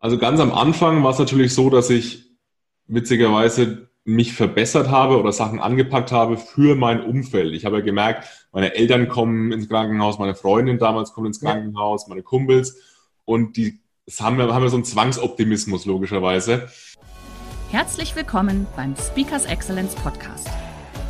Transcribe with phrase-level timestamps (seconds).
[0.00, 2.30] Also ganz am Anfang war es natürlich so, dass ich
[2.86, 7.52] witzigerweise mich verbessert habe oder Sachen angepackt habe für mein Umfeld.
[7.52, 12.06] Ich habe ja gemerkt, meine Eltern kommen ins Krankenhaus, meine Freundin damals kommt ins Krankenhaus,
[12.06, 12.80] meine Kumpels
[13.24, 16.70] und die das haben wir, haben wir so einen Zwangsoptimismus logischerweise.
[17.70, 20.48] Herzlich willkommen beim Speakers Excellence Podcast.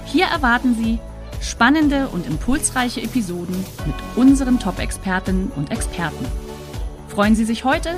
[0.04, 0.98] Hier erwarten Sie
[1.40, 3.54] spannende und impulsreiche Episoden
[3.86, 6.26] mit unseren Top-Expertinnen und Experten.
[7.06, 7.94] Freuen Sie sich heute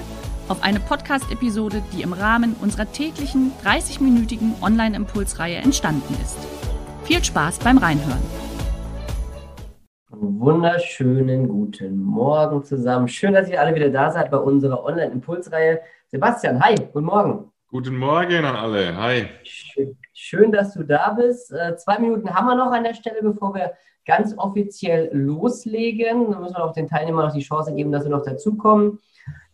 [0.51, 6.37] auf eine Podcast-Episode, die im Rahmen unserer täglichen 30-minütigen Online-Impulsreihe entstanden ist.
[7.05, 8.21] Viel Spaß beim Reinhören.
[10.09, 13.07] Wunderschönen guten Morgen zusammen.
[13.07, 15.81] Schön, dass ihr alle wieder da seid bei unserer Online-Impulsreihe.
[16.09, 17.53] Sebastian, hi, guten Morgen.
[17.69, 19.29] Guten Morgen an alle, hi.
[20.13, 21.53] Schön, dass du da bist.
[21.53, 26.33] Äh, zwei Minuten haben wir noch an der Stelle, bevor wir ganz offiziell loslegen.
[26.33, 28.99] Da müssen wir auch den Teilnehmern noch die Chance geben, dass sie noch dazukommen.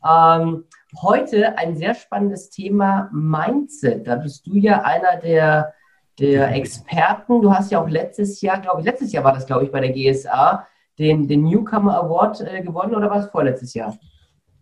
[0.09, 0.65] Ähm,
[1.03, 4.07] heute ein sehr spannendes Thema Mindset.
[4.07, 5.75] Da bist du ja einer der,
[6.19, 7.43] der Experten.
[7.43, 9.81] Du hast ja auch letztes Jahr, glaube ich, letztes Jahr war das, glaube ich, bei
[9.81, 10.67] der GSA,
[10.99, 13.97] den, den Newcomer Award äh, gewonnen oder war es vorletztes Jahr?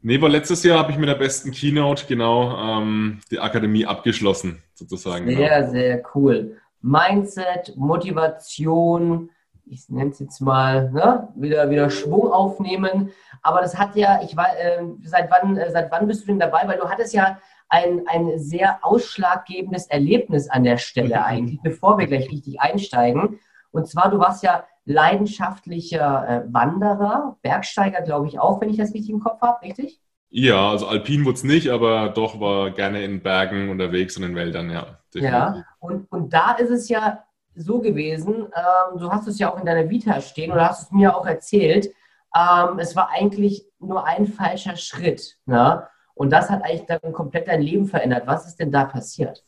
[0.02, 4.62] Nee, war letztes Jahr habe ich mit der besten Keynote genau ähm, die Akademie abgeschlossen,
[4.74, 5.26] sozusagen.
[5.26, 5.70] Sehr, genau.
[5.70, 6.56] sehr cool.
[6.82, 9.30] Mindset, Motivation,
[9.66, 13.10] ich nenne es jetzt mal, ne, wieder, wieder Schwung aufnehmen.
[13.42, 16.38] Aber das hat ja, ich war, äh, seit wann, äh, seit wann bist du denn
[16.38, 16.66] dabei?
[16.66, 22.06] Weil du hattest ja ein, ein sehr ausschlaggebendes Erlebnis an der Stelle eigentlich, bevor wir
[22.06, 23.40] gleich richtig einsteigen.
[23.70, 28.92] Und zwar, du warst ja leidenschaftlicher äh, Wanderer, Bergsteiger, glaube ich auch, wenn ich das
[28.94, 30.00] richtig im Kopf habe, richtig?
[30.28, 34.34] Ja, also alpin wurde es nicht, aber doch war gerne in Bergen unterwegs und in
[34.34, 34.98] Wäldern, ja.
[35.14, 35.32] Definitiv.
[35.32, 39.58] Ja, und, und da ist es ja so gewesen, ähm, du hast es ja auch
[39.58, 41.86] in deiner Vita stehen oder hast es mir auch erzählt,
[42.34, 45.36] ähm, es war eigentlich nur ein falscher Schritt.
[45.46, 45.86] Ne?
[46.14, 48.26] Und das hat eigentlich dann komplett dein Leben verändert.
[48.26, 49.44] Was ist denn da passiert?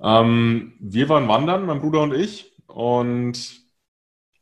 [0.00, 2.52] Ähm, wir waren wandern, mein Bruder und ich.
[2.66, 3.62] Und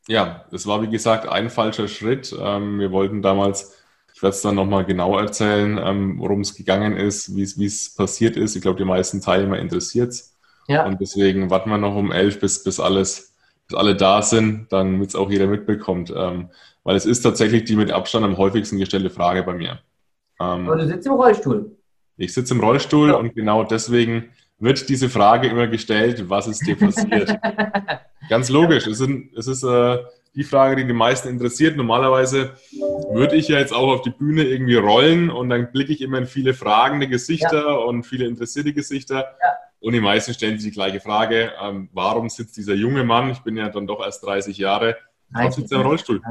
[0.07, 2.35] ja, es war wie gesagt ein falscher Schritt.
[2.37, 3.81] Ähm, wir wollten damals,
[4.13, 8.35] ich werde es dann nochmal genau erzählen, ähm, worum es gegangen ist, wie es passiert
[8.35, 8.55] ist.
[8.55, 10.32] Ich glaube, die meisten Teilnehmer interessiert es.
[10.67, 10.85] Ja.
[10.85, 13.35] Und deswegen warten wir noch um elf, bis, bis alles,
[13.67, 16.13] bis alle da sind, damit es auch jeder mitbekommt.
[16.15, 16.49] Ähm,
[16.83, 19.79] weil es ist tatsächlich die mit Abstand am häufigsten gestellte Frage bei mir.
[20.39, 21.77] Ähm, Aber du sitzt im Rollstuhl.
[22.17, 23.15] Ich sitze im Rollstuhl ja.
[23.15, 27.37] und genau deswegen wird diese Frage immer gestellt, was ist dir passiert?
[28.29, 28.87] Ganz logisch.
[28.87, 29.97] Es, sind, es ist äh,
[30.35, 31.75] die Frage, die die meisten interessiert.
[31.75, 32.51] Normalerweise
[33.11, 36.17] würde ich ja jetzt auch auf die Bühne irgendwie rollen und dann blicke ich immer
[36.17, 37.73] in viele fragende Gesichter ja.
[37.73, 39.35] und viele interessierte Gesichter.
[39.41, 39.52] Ja.
[39.83, 43.39] Und die meisten stellen sich die gleiche Frage, ähm, warum sitzt dieser junge Mann, ich
[43.39, 44.95] bin ja dann doch erst 30 Jahre,
[45.29, 46.21] warum sitzt er im Rollstuhl?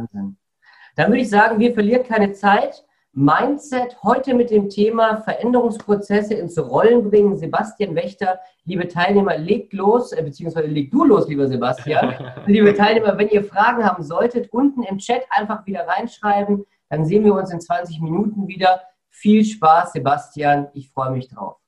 [0.97, 2.83] Dann würde ich sagen, wir verlieren keine Zeit.
[3.13, 7.37] Mindset heute mit dem Thema Veränderungsprozesse ins Rollen bringen.
[7.37, 12.15] Sebastian Wächter, liebe Teilnehmer, legt los, äh, beziehungsweise leg du los, lieber Sebastian.
[12.47, 16.65] liebe Teilnehmer, wenn ihr Fragen haben solltet, unten im Chat einfach wieder reinschreiben.
[16.89, 18.81] Dann sehen wir uns in 20 Minuten wieder.
[19.11, 20.69] Viel Spaß, Sebastian.
[20.73, 21.59] Ich freue mich drauf.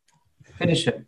[0.58, 1.06] Bitteschön.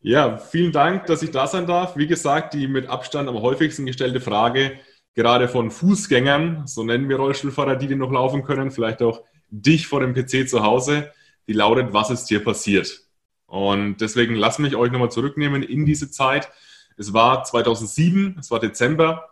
[0.00, 1.96] Ja, vielen Dank, dass ich da sein darf.
[1.96, 4.78] Wie gesagt, die mit Abstand am häufigsten gestellte Frage,
[5.14, 9.88] gerade von Fußgängern, so nennen wir Rollstuhlfahrer, die, die noch laufen können, vielleicht auch dich
[9.88, 11.12] vor dem PC zu Hause,
[11.48, 13.00] die lautet, was ist hier passiert?
[13.46, 16.48] Und deswegen lasst mich euch nochmal zurücknehmen in diese Zeit.
[16.96, 19.30] Es war 2007, es war Dezember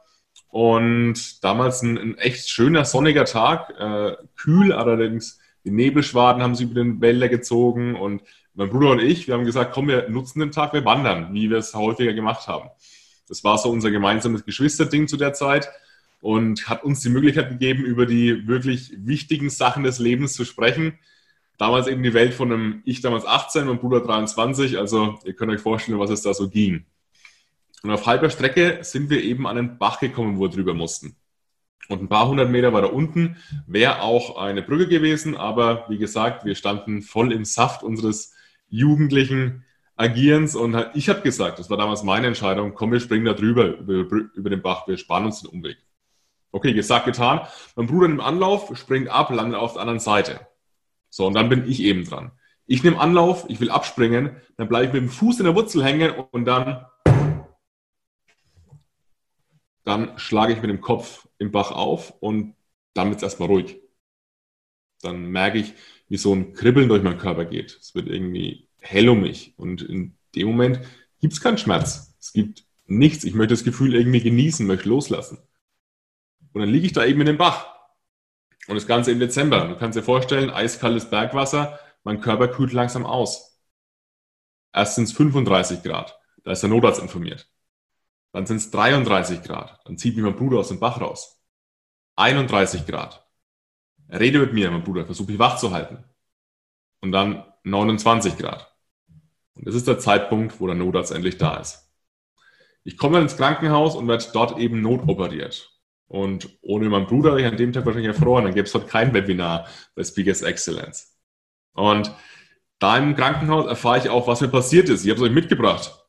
[0.48, 6.70] und damals ein, ein echt schöner sonniger Tag, äh, kühl, allerdings die Nebelschwaden haben sich
[6.70, 8.22] über den Wälder gezogen und
[8.54, 11.50] mein Bruder und ich, wir haben gesagt, komm, wir nutzen den Tag, wir wandern, wie
[11.50, 12.70] wir es häufiger gemacht haben.
[13.28, 15.68] Das war so unser gemeinsames Geschwisterding zu der Zeit
[16.20, 20.98] und hat uns die Möglichkeit gegeben, über die wirklich wichtigen Sachen des Lebens zu sprechen.
[21.58, 25.50] Damals eben die Welt von einem, ich damals 18, mein Bruder 23, also ihr könnt
[25.50, 26.86] euch vorstellen, was es da so ging.
[27.82, 31.16] Und auf halber Strecke sind wir eben an einen Bach gekommen, wo wir drüber mussten.
[31.88, 33.36] Und ein paar hundert Meter weiter unten
[33.66, 38.34] wäre auch eine Brücke gewesen, aber wie gesagt, wir standen voll im Saft unseres
[38.68, 39.64] jugendlichen
[39.96, 43.78] Agierens und ich habe gesagt, das war damals meine Entscheidung, komm, wir springen da drüber,
[43.78, 45.78] über, über den Bach, wir sparen uns den Umweg.
[46.52, 47.40] Okay, gesagt, getan.
[47.76, 50.40] Mein Bruder im Anlauf springt ab, landet auf der anderen Seite.
[51.08, 52.32] So, und dann bin ich eben dran.
[52.66, 55.84] Ich nehme Anlauf, ich will abspringen, dann bleibe ich mit dem Fuß in der Wurzel
[55.84, 56.84] hängen und dann,
[59.84, 62.54] dann schlage ich mit dem Kopf im Bach auf und
[62.94, 63.80] dann wird es erstmal ruhig.
[65.02, 65.74] Dann merke ich,
[66.08, 67.76] wie so ein Kribbeln durch meinen Körper geht.
[67.80, 70.80] Es wird irgendwie hell um mich und in dem Moment
[71.20, 72.16] gibt es keinen Schmerz.
[72.20, 73.24] Es gibt nichts.
[73.24, 75.38] Ich möchte das Gefühl irgendwie genießen, möchte loslassen.
[76.52, 77.74] Und dann liege ich da eben in dem Bach.
[78.68, 79.68] Und das Ganze im Dezember.
[79.68, 83.60] Du kannst dir vorstellen, eiskaltes Bergwasser, mein Körper kühlt langsam aus.
[84.72, 87.48] Erst sind es 35 Grad, da ist der Notarzt informiert.
[88.32, 91.42] Dann sind es 33 Grad, dann zieht mich mein Bruder aus dem Bach raus.
[92.16, 93.26] 31 Grad.
[94.08, 96.04] Redet mit mir, mein Bruder, versucht mich wach zu halten.
[97.00, 98.72] Und dann 29 Grad.
[99.54, 101.90] Und das ist der Zeitpunkt, wo der Notarzt endlich da ist.
[102.84, 105.72] Ich komme dann ins Krankenhaus und werde dort eben notoperiert.
[106.08, 108.44] Und ohne meinen Bruder wäre ich an dem Tag wahrscheinlich erfroren.
[108.44, 111.16] Dann gäbe es dort kein Webinar bei Speakers Excellence.
[111.72, 112.14] Und
[112.78, 115.04] da im Krankenhaus erfahre ich auch, was mir passiert ist.
[115.04, 116.05] Ich habe es euch mitgebracht.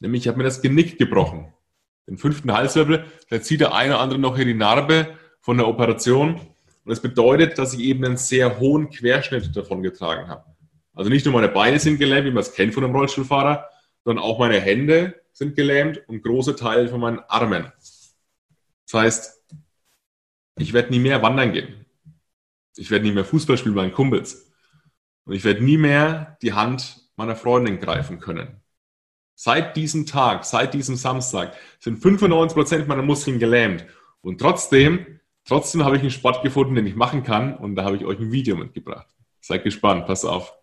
[0.00, 1.52] Nämlich, ich habe mir das Genick gebrochen.
[2.06, 5.68] Den fünften Halswirbel, da zieht der eine oder andere noch hier die Narbe von der
[5.68, 6.34] Operation.
[6.34, 10.44] Und das bedeutet, dass ich eben einen sehr hohen Querschnitt davon getragen habe.
[10.94, 13.68] Also nicht nur meine Beine sind gelähmt, wie man es kennt von einem Rollstuhlfahrer,
[14.04, 17.70] sondern auch meine Hände sind gelähmt und große Teile von meinen Armen.
[18.84, 19.44] Das heißt,
[20.58, 21.84] ich werde nie mehr wandern gehen.
[22.76, 24.50] Ich werde nie mehr Fußball spielen bei meinen Kumpels.
[25.24, 28.57] Und ich werde nie mehr die Hand meiner Freundin greifen können.
[29.40, 33.86] Seit diesem Tag, seit diesem Samstag sind 95 Prozent meiner Muskeln gelähmt.
[34.20, 37.56] Und trotzdem, trotzdem habe ich einen Sport gefunden, den ich machen kann.
[37.56, 39.06] Und da habe ich euch ein Video mitgebracht.
[39.40, 40.57] Seid gespannt, pass auf.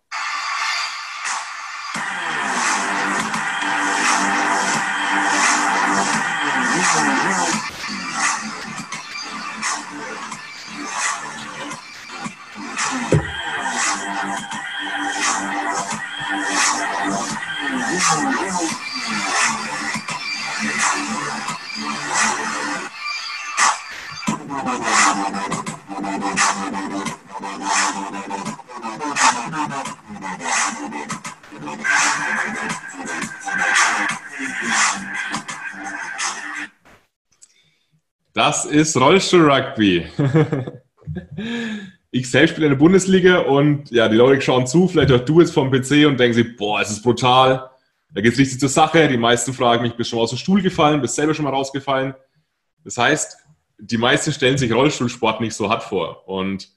[38.76, 40.06] Ist Rollstuhl-Rugby.
[42.10, 45.40] ich selbst spiele in der Bundesliga und ja, die Leute schauen zu, vielleicht auch du
[45.40, 47.70] jetzt vom PC und denken sich, boah, es ist brutal.
[48.12, 49.08] Da geht es richtig zur Sache.
[49.08, 51.50] Die meisten fragen mich, bist du schon aus dem Stuhl gefallen, bist selber schon mal
[51.50, 52.14] rausgefallen.
[52.84, 53.36] Das heißt,
[53.78, 56.70] die meisten stellen sich Rollstuhlsport nicht so hart vor und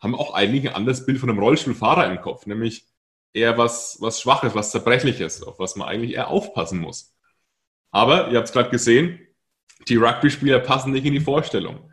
[0.00, 2.84] haben auch eigentlich ein anderes Bild von einem Rollstuhlfahrer im Kopf, nämlich
[3.32, 7.14] eher was, was Schwaches, was Zerbrechliches, auf was man eigentlich eher aufpassen muss.
[7.90, 9.20] Aber ihr habt es gerade gesehen,
[9.88, 11.92] die Rugby-Spieler passen nicht in die Vorstellung.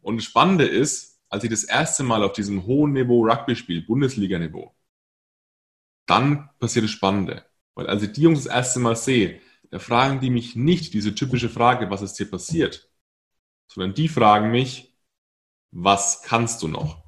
[0.00, 3.82] Und das Spannende ist, als ich das erste Mal auf diesem hohen Niveau Rugby spiele,
[3.82, 4.74] Bundesliga-Niveau,
[6.06, 7.44] dann passiert das Spannende.
[7.74, 9.40] Weil als ich die Jungs das erste Mal sehe,
[9.70, 12.88] da fragen die mich nicht diese typische Frage, was ist dir passiert,
[13.66, 14.94] sondern die fragen mich,
[15.72, 17.02] was kannst du noch?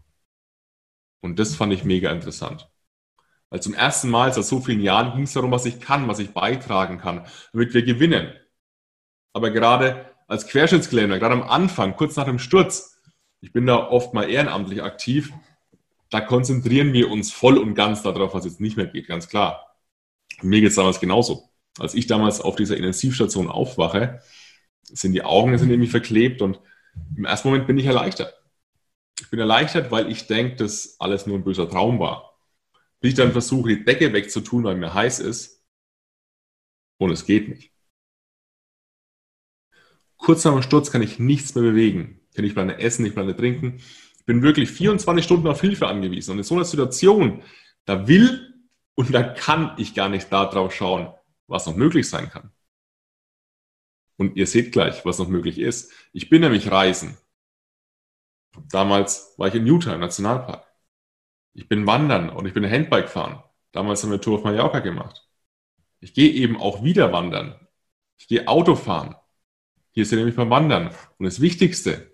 [1.21, 2.69] Und das fand ich mega interessant.
[3.51, 6.19] Weil zum ersten Mal seit so vielen Jahren ging es darum, was ich kann, was
[6.19, 8.35] ich beitragen kann, damit wir gewinnen.
[9.33, 13.01] Aber gerade als Querschnittsgelähmter, gerade am Anfang, kurz nach dem Sturz,
[13.41, 15.33] ich bin da oft mal ehrenamtlich aktiv,
[16.11, 19.77] da konzentrieren wir uns voll und ganz darauf, was jetzt nicht mehr geht, ganz klar.
[20.43, 21.51] Mir geht es damals genauso.
[21.79, 24.21] Als ich damals auf dieser Intensivstation aufwache,
[24.83, 26.61] sind die Augen sind irgendwie verklebt und
[27.17, 28.35] im ersten Moment bin ich erleichtert.
[29.21, 32.39] Ich bin erleichtert, weil ich denke, dass alles nur ein böser Traum war.
[33.01, 35.65] Bis ich dann versuche, die Decke wegzutun, weil mir heiß ist
[36.99, 37.76] und es geht nicht.
[40.27, 42.21] Kurz nach dem Sturz kann ich nichts mehr bewegen.
[42.31, 43.77] Ich kann nicht mehr essen, nicht mehr trinken.
[43.77, 46.33] Ich bin wirklich 24 Stunden auf Hilfe angewiesen.
[46.33, 47.45] Und in so einer Situation,
[47.85, 48.53] da will
[48.97, 51.15] und da kann ich gar nicht darauf schauen,
[51.47, 52.51] was noch möglich sein kann.
[54.17, 55.93] Und ihr seht gleich, was noch möglich ist.
[56.13, 57.17] Ich bin nämlich reisen.
[58.69, 60.67] Damals war ich in Utah im Nationalpark.
[61.53, 63.45] Ich bin wandern und ich bin Handbike fahren.
[63.71, 65.25] Damals haben wir Tour of Mallorca gemacht.
[66.01, 67.69] Ich gehe eben auch wieder wandern.
[68.19, 69.15] Ich gehe Auto fahren.
[69.97, 70.91] Hier sind nämlich beim Wandern.
[71.17, 72.13] Und das Wichtigste,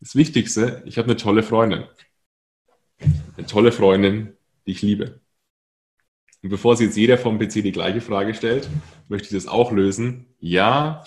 [0.00, 1.84] das Wichtigste, ich habe eine tolle Freundin.
[3.36, 4.32] Eine tolle Freundin,
[4.66, 5.20] die ich liebe.
[6.42, 8.70] Und bevor sich jetzt jeder vom PC die gleiche Frage stellt,
[9.08, 10.34] möchte ich das auch lösen.
[10.40, 11.04] Ja,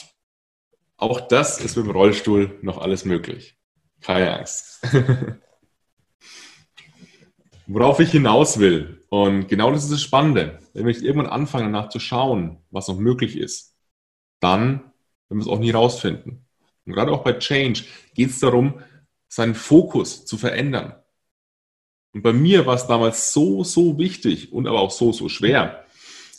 [0.96, 3.58] auch das ist mit dem Rollstuhl noch alles möglich.
[4.02, 4.80] Keine Angst.
[7.66, 11.90] Worauf ich hinaus will, und genau das ist das Spannende, wenn wir irgendwann anfangen, danach
[11.90, 13.76] zu schauen, was noch möglich ist,
[14.40, 14.91] dann
[15.32, 16.46] wenn wir es auch nie rausfinden.
[16.86, 18.82] Und gerade auch bei Change geht es darum,
[19.30, 20.94] seinen Fokus zu verändern.
[22.12, 25.86] Und bei mir war es damals so, so wichtig und aber auch so, so schwer,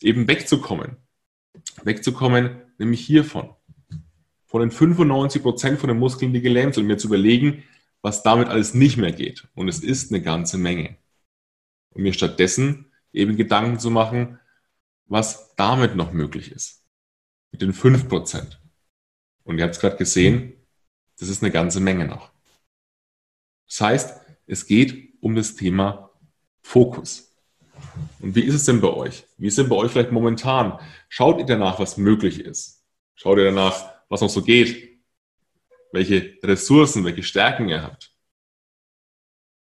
[0.03, 0.99] eben wegzukommen.
[1.85, 3.55] Wegzukommen, nämlich hiervon.
[4.45, 7.65] Von den 95 Prozent von den Muskeln, die gelähmt sind, mir zu überlegen,
[8.03, 9.49] was damit alles nicht mehr geht.
[9.55, 10.99] Und es ist eine ganze Menge.
[11.95, 14.39] Und mir stattdessen eben Gedanken zu machen,
[15.07, 16.85] was damit noch möglich ist.
[17.53, 18.62] Mit den 5 Prozent.
[19.45, 20.55] Und ihr habt es gerade gesehen,
[21.19, 22.31] das ist eine ganze Menge noch.
[23.69, 26.11] Das heißt, es geht um das Thema
[26.63, 27.33] Fokus.
[28.21, 29.25] Und wie ist es denn bei euch?
[29.39, 30.79] Wie ist es denn bei euch vielleicht momentan?
[31.09, 32.85] Schaut ihr danach, was möglich ist?
[33.15, 35.01] Schaut ihr danach, was noch so geht?
[35.93, 38.13] Welche Ressourcen, welche Stärken ihr habt?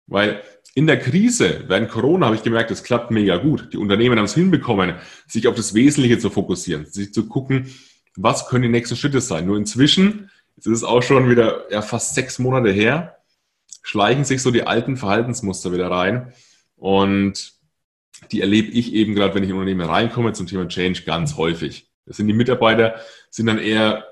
[0.08, 0.44] Weil
[0.76, 3.74] in der Krise, während Corona, habe ich gemerkt, es klappt mega gut.
[3.74, 4.96] Die Unternehmen haben es hinbekommen,
[5.28, 7.74] sich auf das Wesentliche zu fokussieren, sich zu gucken,
[8.15, 9.46] was können die nächsten Schritte sein.
[9.46, 13.18] Nur inzwischen, jetzt ist es auch schon wieder ja, fast sechs Monate her,
[13.84, 16.34] schleichen sich so die alten Verhaltensmuster wieder rein.
[16.75, 17.53] Und
[18.32, 21.89] die erlebe ich eben gerade, wenn ich in Unternehmen reinkomme zum Thema Change ganz häufig.
[22.06, 22.96] Das sind die Mitarbeiter,
[23.30, 24.06] sind dann eher,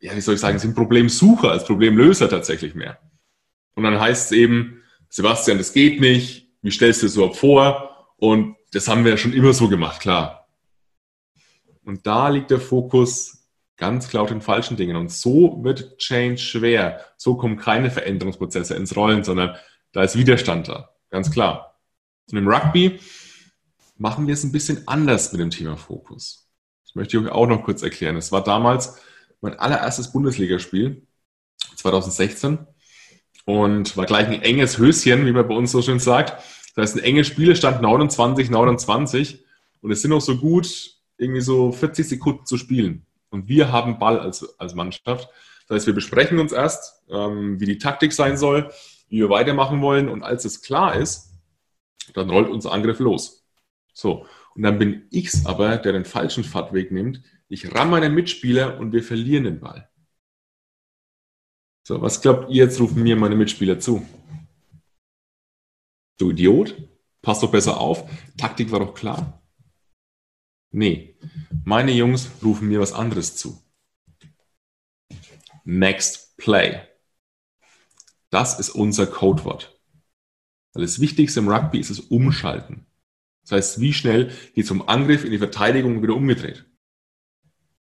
[0.00, 2.98] ja, wie soll ich sagen, sind Problemsucher als Problemlöser tatsächlich mehr.
[3.74, 8.14] Und dann heißt es eben, Sebastian, das geht nicht, wie stellst du das überhaupt vor?
[8.16, 10.48] Und das haben wir ja schon immer so gemacht, klar.
[11.84, 13.41] Und da liegt der Fokus
[13.82, 14.94] ganz klar auf den falschen Dingen.
[14.94, 17.00] Und so wird Change schwer.
[17.16, 19.56] So kommen keine Veränderungsprozesse ins Rollen, sondern
[19.90, 20.90] da ist Widerstand da.
[21.10, 21.80] Ganz klar.
[22.30, 23.00] Und im Rugby
[23.98, 26.48] machen wir es ein bisschen anders mit dem Thema Fokus.
[26.84, 28.14] Das möchte ich euch auch noch kurz erklären.
[28.16, 29.00] Es war damals
[29.40, 31.04] mein allererstes Bundesligaspiel,
[31.74, 32.58] 2016,
[33.46, 36.40] und war gleich ein enges Höschen, wie man bei uns so schön sagt.
[36.76, 39.44] Das heißt, ein enges Spiel stand 29, 29
[39.80, 43.06] und es sind noch so gut, irgendwie so 40 Sekunden zu spielen.
[43.32, 45.28] Und wir haben Ball als, als Mannschaft.
[45.66, 48.70] Das heißt, wir besprechen uns erst, ähm, wie die Taktik sein soll,
[49.08, 50.08] wie wir weitermachen wollen.
[50.08, 51.30] Und als es klar ist,
[52.14, 53.44] dann rollt unser Angriff los.
[53.94, 54.26] So.
[54.54, 57.22] Und dann bin ich's aber, der den falschen Fahrtweg nimmt.
[57.48, 59.88] Ich ramme meinen Mitspieler und wir verlieren den Ball.
[61.84, 64.06] So, was glaubt ihr, jetzt rufen mir meine Mitspieler zu?
[66.18, 66.76] Du Idiot,
[67.22, 68.08] pass doch besser auf.
[68.36, 69.41] Taktik war doch klar.
[70.72, 71.16] Nee,
[71.64, 73.62] meine Jungs rufen mir was anderes zu.
[75.64, 76.80] Next Play.
[78.30, 79.78] Das ist unser Codewort.
[80.72, 82.86] Weil das Wichtigste im Rugby ist das Umschalten.
[83.42, 86.64] Das heißt, wie schnell geht es vom Angriff in die Verteidigung wieder umgedreht.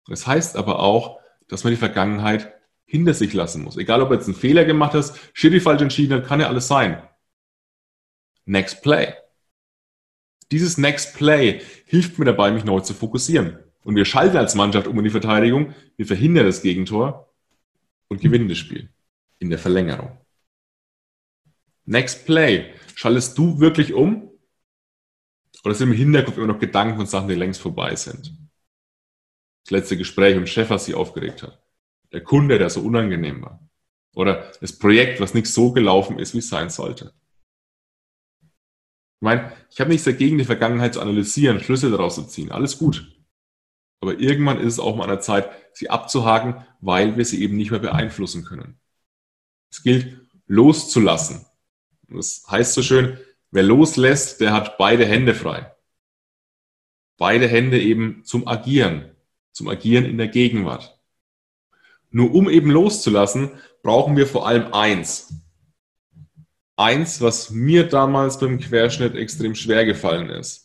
[0.07, 2.53] Das heißt aber auch, dass man die Vergangenheit
[2.85, 3.77] hinter sich lassen muss.
[3.77, 6.67] Egal, ob er jetzt einen Fehler gemacht hat, Schiri falsch entschieden hat, kann ja alles
[6.67, 7.09] sein.
[8.45, 9.15] Next Play.
[10.51, 13.59] Dieses Next Play hilft mir dabei, mich neu zu fokussieren.
[13.85, 17.33] Und wir schalten als Mannschaft um in die Verteidigung, wir verhindern das Gegentor
[18.09, 18.91] und gewinnen das Spiel
[19.39, 20.19] in der Verlängerung.
[21.85, 22.73] Next Play.
[22.95, 24.31] Schaltest du wirklich um?
[25.65, 28.37] Oder sind im Hinterkopf immer noch Gedanken und Sachen, die längst vorbei sind?
[29.65, 31.63] Das letzte Gespräch mit Chef, was sie aufgeregt hat.
[32.13, 33.67] Der Kunde, der so unangenehm war.
[34.15, 37.13] Oder das Projekt, was nicht so gelaufen ist, wie es sein sollte.
[39.25, 42.53] Ich meine, ich habe nichts dagegen, die Vergangenheit zu analysieren, Schlüsse daraus zu ziehen.
[42.53, 43.11] Alles gut.
[44.03, 47.57] Aber irgendwann ist es auch mal an der Zeit, sie abzuhaken, weil wir sie eben
[47.57, 48.79] nicht mehr beeinflussen können.
[49.71, 51.47] Es gilt, loszulassen.
[52.07, 53.17] Das heißt so schön,
[53.51, 55.75] wer loslässt, der hat beide Hände frei.
[57.17, 59.17] Beide Hände eben zum Agieren,
[59.53, 61.01] zum Agieren in der Gegenwart.
[62.11, 63.53] Nur um eben loszulassen,
[63.83, 65.33] brauchen wir vor allem eins
[66.77, 70.65] eins, was mir damals beim Querschnitt extrem schwer gefallen ist.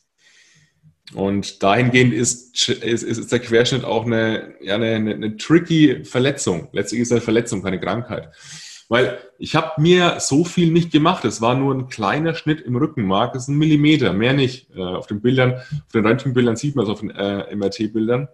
[1.14, 6.70] Und dahingehend ist, ist, ist der Querschnitt auch eine, ja, eine, eine, tricky Verletzung.
[6.72, 8.32] Letztlich ist eine Verletzung, keine Krankheit.
[8.90, 11.26] Weil ich habe mir so viel nicht gemacht.
[11.26, 13.34] Es war nur ein kleiner Schnitt im Rückenmark.
[13.34, 14.70] Das ist ein Millimeter, mehr nicht.
[14.76, 18.28] Äh, auf den Bildern, auf den Röntgenbildern sieht man es, auf den äh, MRT-Bildern.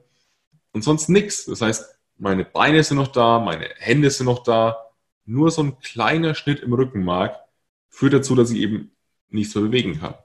[0.73, 1.45] Und sonst nichts.
[1.45, 4.77] Das heißt, meine Beine sind noch da, meine Hände sind noch da.
[5.25, 7.44] Nur so ein kleiner Schnitt im Rückenmark
[7.95, 8.91] führt dazu, dass ich eben
[9.29, 10.15] nichts mehr bewegen kann.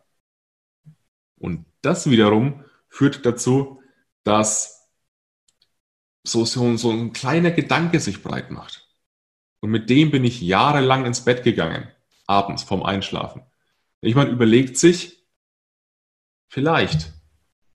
[1.36, 3.80] Und das wiederum führt dazu,
[4.24, 4.88] dass
[6.24, 8.88] so, so, so ein kleiner Gedanke sich breit macht.
[9.60, 11.88] Und mit dem bin ich jahrelang ins Bett gegangen,
[12.26, 13.42] abends vorm Einschlafen.
[14.02, 15.24] Jemand überlegt sich,
[16.48, 17.12] vielleicht,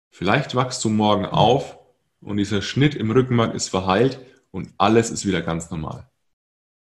[0.09, 1.79] vielleicht wachst du morgen auf
[2.19, 4.19] und dieser Schnitt im Rückenmark ist verheilt
[4.51, 6.09] und alles ist wieder ganz normal.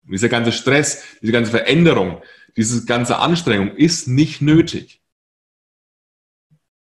[0.04, 2.20] Und dieser ganze Stress, diese ganze Veränderung,
[2.56, 5.02] diese ganze Anstrengung ist nicht nötig.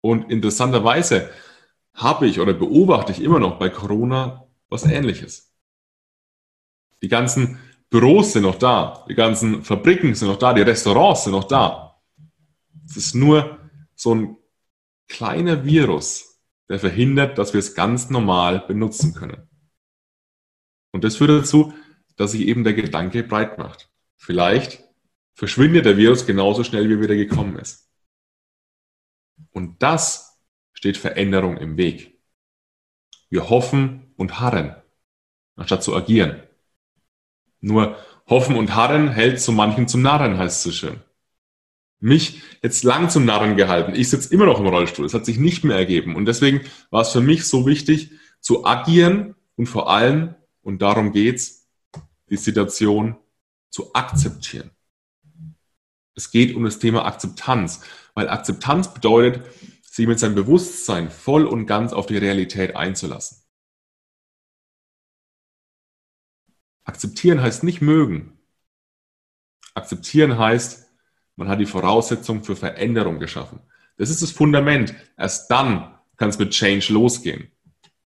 [0.02, 1.30] Und interessanterweise
[1.94, 5.54] habe ich oder beobachte ich immer noch bei Corona was Ähnliches.
[7.02, 11.34] Die ganzen Büros sind noch da, die ganzen Fabriken sind noch da, die Restaurants sind
[11.34, 12.02] noch da.
[12.86, 13.60] Es ist nur
[13.96, 14.38] so ein
[15.08, 19.48] kleiner Virus, der verhindert, dass wir es ganz normal benutzen können.
[20.92, 21.74] Und das führt dazu,
[22.16, 23.90] dass sich eben der Gedanke breit macht.
[24.16, 24.83] Vielleicht
[25.34, 27.90] verschwindet der Virus genauso schnell, wie er wieder gekommen ist.
[29.52, 30.40] Und das
[30.74, 32.20] steht Veränderung im Weg.
[33.30, 34.76] Wir hoffen und harren,
[35.56, 36.44] anstatt zu agieren.
[37.62, 37.98] Nur
[38.28, 41.02] hoffen und harren hält so manchen zum Narren, heißt es so schön.
[42.00, 43.96] Mich jetzt lang zum Narren gehalten.
[43.96, 45.06] Ich sitze immer noch im Rollstuhl.
[45.06, 46.16] Es hat sich nicht mehr ergeben.
[46.16, 48.12] Und deswegen war es für mich so wichtig,
[48.42, 51.70] zu agieren und vor allem, und darum geht's,
[52.30, 53.16] die Situation
[53.70, 54.72] zu akzeptieren.
[56.16, 57.82] Es geht um das Thema Akzeptanz,
[58.14, 59.44] weil Akzeptanz bedeutet,
[59.84, 63.44] sich mit seinem Bewusstsein voll und ganz auf die Realität einzulassen.
[66.84, 68.40] Akzeptieren heißt nicht mögen.
[69.76, 70.90] Akzeptieren heißt,
[71.36, 73.60] man hat die Voraussetzung für Veränderung geschaffen.
[73.98, 74.94] Das ist das Fundament.
[75.18, 77.52] Erst dann kann es mit Change losgehen.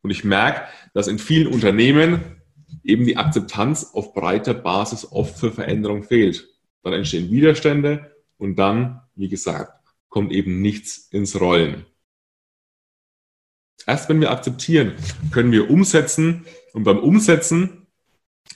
[0.01, 2.41] Und ich merke, dass in vielen Unternehmen
[2.83, 6.47] eben die Akzeptanz auf breiter Basis oft für Veränderung fehlt.
[6.83, 9.73] Dann entstehen Widerstände und dann, wie gesagt,
[10.09, 11.85] kommt eben nichts ins Rollen.
[13.85, 14.95] Erst wenn wir akzeptieren,
[15.31, 17.87] können wir umsetzen und beim Umsetzen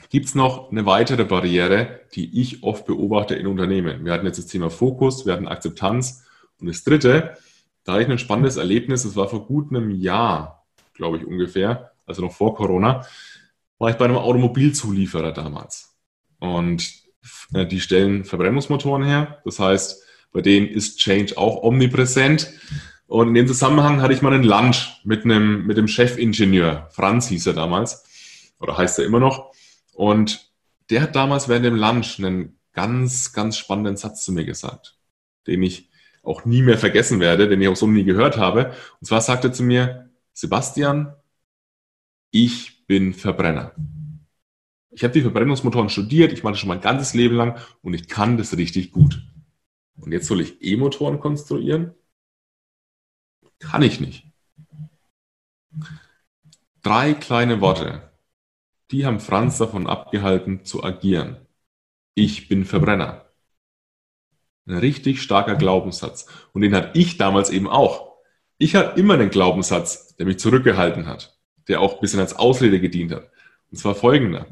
[0.09, 4.05] gibt es noch eine weitere Barriere, die ich oft beobachte in Unternehmen.
[4.05, 6.23] Wir hatten jetzt das Thema Fokus, wir hatten Akzeptanz.
[6.59, 7.37] Und das dritte,
[7.83, 11.91] da hatte ich ein spannendes Erlebnis, das war vor gut einem Jahr, glaube ich ungefähr,
[12.05, 13.05] also noch vor Corona,
[13.79, 15.97] war ich bei einem Automobilzulieferer damals.
[16.39, 17.02] Und
[17.51, 19.41] die stellen Verbrennungsmotoren her.
[19.45, 22.51] Das heißt, bei denen ist Change auch omnipräsent.
[23.07, 26.89] Und in dem Zusammenhang hatte ich mal einen Lunch mit einem, mit dem Chefingenieur.
[26.91, 28.03] Franz hieß er damals.
[28.59, 29.53] Oder heißt er immer noch.
[29.93, 30.51] Und
[30.89, 34.97] der hat damals während dem Lunch einen ganz, ganz spannenden Satz zu mir gesagt,
[35.47, 35.89] den ich
[36.23, 38.73] auch nie mehr vergessen werde, den ich auch so nie gehört habe.
[38.99, 41.13] Und zwar sagte er zu mir, Sebastian,
[42.31, 43.73] ich bin Verbrenner.
[44.95, 48.07] Ich habe die Verbrennungsmotoren studiert, ich mache das schon mein ganzes Leben lang und ich
[48.07, 49.23] kann das richtig gut.
[49.95, 51.93] Und jetzt soll ich E-Motoren konstruieren?
[53.59, 54.25] Kann ich nicht.
[56.81, 58.11] Drei kleine Worte,
[58.91, 61.37] die haben Franz davon abgehalten zu agieren.
[62.13, 63.31] Ich bin Verbrenner.
[64.65, 66.27] Ein richtig starker Glaubenssatz.
[66.53, 68.13] Und den hatte ich damals eben auch.
[68.57, 72.79] Ich hatte immer einen Glaubenssatz, der mich zurückgehalten hat, der auch ein bisschen als Ausrede
[72.79, 73.29] gedient hat.
[73.71, 74.45] Und zwar folgender.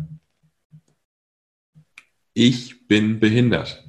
[2.33, 3.83] Ich bin behindert.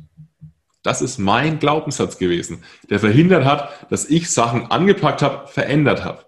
[0.83, 6.27] Das ist mein Glaubenssatz gewesen, der verhindert hat, dass ich Sachen angepackt habe, verändert habe.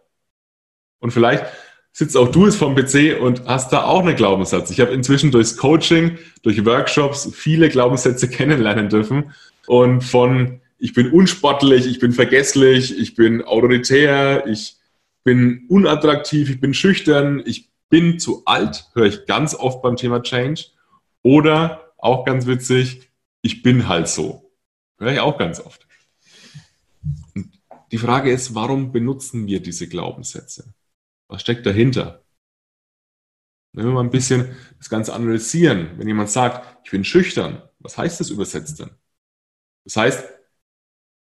[1.00, 1.44] Und vielleicht
[1.92, 4.70] sitzt auch du jetzt vom PC und hast da auch einen Glaubenssatz.
[4.70, 9.32] Ich habe inzwischen durchs Coaching, durch Workshops viele Glaubenssätze kennenlernen dürfen.
[9.66, 14.76] Und von ich bin unsportlich, ich bin vergesslich, ich bin autoritär, ich
[15.22, 20.22] bin unattraktiv, ich bin schüchtern, ich bin zu alt, höre ich ganz oft beim Thema
[20.22, 20.66] Change.
[21.22, 24.52] Oder auch ganz witzig, ich bin halt so.
[24.98, 25.86] Höre ich auch ganz oft.
[27.90, 30.74] Die Frage ist, warum benutzen wir diese Glaubenssätze?
[31.28, 32.22] Was steckt dahinter?
[33.72, 37.96] Wenn wir mal ein bisschen das Ganze analysieren, wenn jemand sagt, ich bin schüchtern, was
[37.96, 38.90] heißt das übersetzt denn?
[39.84, 40.24] Das heißt,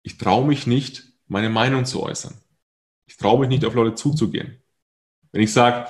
[0.04, 2.34] ich traue mich nicht, meine Meinung zu äußern.
[3.06, 4.62] Ich traue mich nicht, auf Leute zuzugehen.
[5.32, 5.88] Wenn ich sage,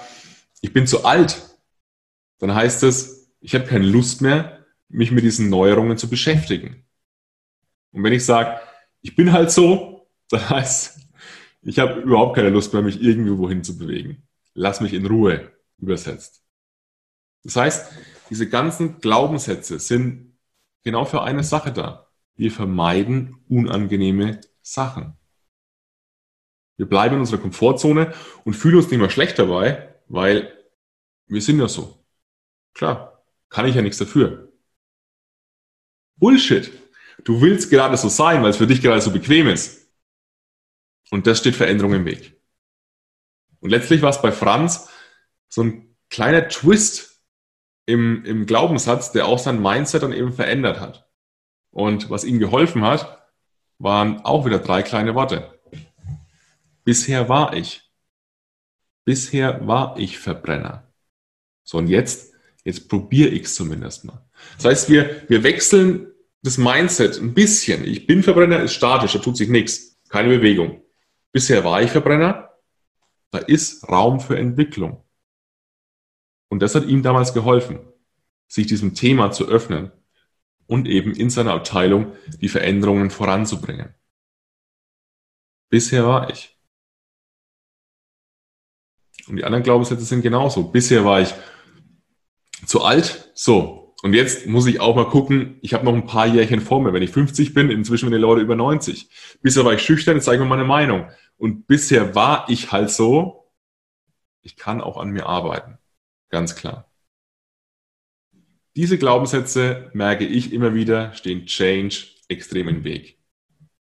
[0.62, 1.42] ich bin zu alt,
[2.40, 4.61] dann heißt es, ich habe keine Lust mehr,
[4.92, 6.86] mich mit diesen Neuerungen zu beschäftigen.
[7.92, 8.60] Und wenn ich sage,
[9.02, 11.02] ich bin halt so, dann heißt
[11.64, 14.28] ich habe überhaupt keine Lust mehr, mich irgendwie wohin zu bewegen.
[14.54, 16.44] Lass mich in Ruhe, übersetzt.
[17.44, 17.92] Das heißt,
[18.30, 20.38] diese ganzen Glaubenssätze sind
[20.84, 22.08] genau für eine Sache da.
[22.36, 25.18] Wir vermeiden unangenehme Sachen.
[26.78, 30.52] Wir bleiben in unserer Komfortzone und fühlen uns nicht mehr schlecht dabei, weil
[31.28, 32.04] wir sind ja so.
[32.74, 34.51] Klar, kann ich ja nichts dafür.
[36.22, 36.72] Bullshit.
[37.26, 39.92] Du willst gerade so sein, weil es für dich gerade so bequem ist.
[41.10, 42.40] Und das steht Veränderung im Weg.
[43.60, 44.88] Und letztlich war es bei Franz
[45.50, 47.22] so ein kleiner Twist
[47.86, 51.10] im, im Glaubenssatz, der auch sein Mindset dann eben verändert hat.
[51.72, 53.28] Und was ihm geholfen hat,
[53.80, 55.60] waren auch wieder drei kleine Worte.
[56.84, 57.92] Bisher war ich.
[59.06, 60.94] Bisher war ich Verbrenner.
[61.64, 64.24] So, und jetzt, jetzt probiere ich es zumindest mal.
[64.58, 66.11] Das heißt, wir, wir wechseln
[66.44, 67.86] das Mindset ein bisschen.
[67.86, 70.00] Ich bin Verbrenner, ist statisch, da tut sich nichts.
[70.10, 70.82] Keine Bewegung.
[71.32, 72.50] Bisher war ich Verbrenner,
[73.32, 75.04] da ist Raum für Entwicklung.
[76.50, 77.80] Und das hat ihm damals geholfen,
[78.48, 79.92] sich diesem Thema zu öffnen
[80.68, 83.94] und eben in seiner Abteilung die Veränderungen voranzubringen.
[85.70, 86.58] bisher war ich.
[89.28, 90.64] Und die anderen Glaubenssätze sind genauso.
[90.64, 91.34] Bisher war ich
[92.66, 93.81] zu alt, so.
[94.02, 96.92] Und jetzt muss ich auch mal gucken, ich habe noch ein paar Jährchen vor mir.
[96.92, 99.10] Wenn ich 50 bin, inzwischen bin die Leute über 90.
[99.42, 101.08] Bisher war ich schüchtern, jetzt zeige ich mir meine Meinung.
[101.38, 103.52] Und bisher war ich halt so,
[104.42, 105.78] ich kann auch an mir arbeiten.
[106.30, 106.92] Ganz klar.
[108.76, 113.20] Diese Glaubenssätze, merke ich immer wieder, stehen Change extrem im Weg.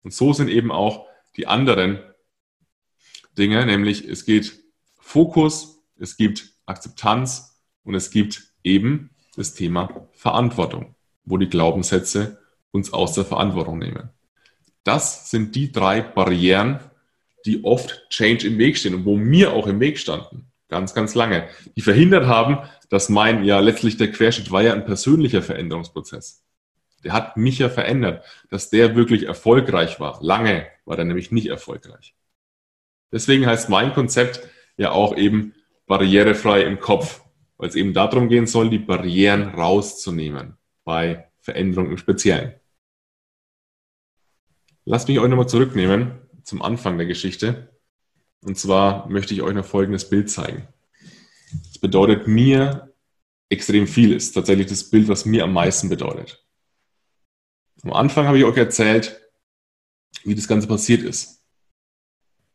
[0.02, 1.98] Und so sind eben auch die anderen
[3.36, 4.62] Dinge, nämlich es geht
[4.98, 10.94] Fokus, es gibt Akzeptanz und es gibt eben das Thema Verantwortung,
[11.24, 12.38] wo die Glaubenssätze
[12.70, 14.10] uns aus der Verantwortung nehmen.
[14.84, 16.80] Das sind die drei Barrieren,
[17.44, 21.14] die oft Change im Weg stehen und wo mir auch im Weg standen, ganz, ganz
[21.14, 26.42] lange, die verhindert haben, dass mein, ja letztlich der Querschnitt war ja ein persönlicher Veränderungsprozess.
[27.04, 30.18] Der hat mich ja verändert, dass der wirklich erfolgreich war.
[30.22, 32.14] Lange war der nämlich nicht erfolgreich.
[33.12, 34.40] Deswegen heißt mein Konzept
[34.76, 35.54] ja auch eben
[35.86, 37.22] barrierefrei im Kopf,
[37.58, 42.54] weil es eben darum gehen soll, die Barrieren rauszunehmen bei Veränderungen im Speziellen.
[44.84, 47.70] Lasst mich euch nochmal zurücknehmen zum Anfang der Geschichte.
[48.42, 50.68] Und zwar möchte ich euch noch folgendes Bild zeigen.
[51.68, 52.94] Das bedeutet mir
[53.48, 56.44] extrem viel, ist tatsächlich das Bild, was mir am meisten bedeutet.
[57.82, 59.20] Am Anfang habe ich euch erzählt,
[60.24, 61.44] wie das Ganze passiert ist.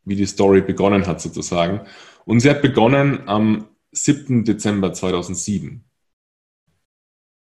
[0.04, 1.86] Wie die Story begonnen hat sozusagen.
[2.24, 4.44] Und sie hat begonnen am 7.
[4.44, 5.84] Dezember 2007.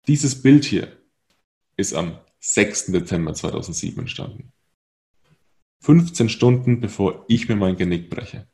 [0.07, 0.97] Dieses Bild hier
[1.77, 2.87] ist am 6.
[2.87, 4.51] Dezember 2007 entstanden.
[5.81, 8.47] 15 Stunden bevor ich mir mein Genick breche.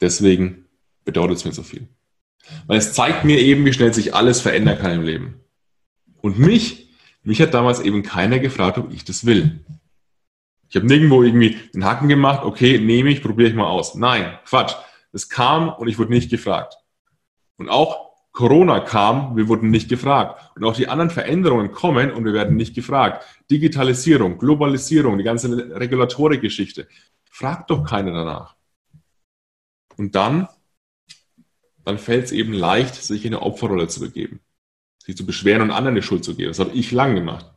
[0.00, 0.66] Deswegen
[1.04, 1.88] bedeutet es mir so viel.
[2.66, 5.40] Weil es zeigt mir eben, wie schnell sich alles verändern kann im Leben.
[6.22, 6.90] Und mich,
[7.22, 9.64] mich hat damals eben keiner gefragt, ob ich das will.
[10.68, 13.94] Ich habe nirgendwo irgendwie den Haken gemacht, okay, nehme ich, probiere ich mal aus.
[13.94, 14.74] Nein, Quatsch.
[15.12, 16.76] Es kam und ich wurde nicht gefragt.
[17.56, 20.40] Und auch Corona kam, wir wurden nicht gefragt.
[20.56, 23.24] Und auch die anderen Veränderungen kommen und wir werden nicht gefragt.
[23.50, 25.48] Digitalisierung, Globalisierung, die ganze
[25.78, 26.88] Regulatorik-Geschichte.
[27.30, 28.56] Fragt doch keiner danach.
[29.96, 30.48] Und dann,
[31.84, 34.40] dann fällt es eben leicht, sich in eine Opferrolle zu begeben.
[34.98, 36.48] Sich zu beschweren und anderen die Schuld zu geben.
[36.48, 37.52] Das habe ich lang gemacht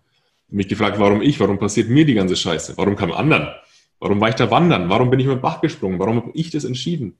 [0.49, 2.77] mich gefragt, warum ich, warum passiert mir die ganze Scheiße?
[2.77, 3.49] Warum kam anderen?
[3.99, 4.89] Warum war ich da wandern?
[4.89, 5.99] Warum bin ich mit dem Bach gesprungen?
[5.99, 7.17] Warum habe ich das entschieden?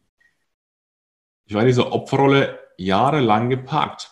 [1.46, 4.12] Ich war in dieser Opferrolle jahrelang geparkt.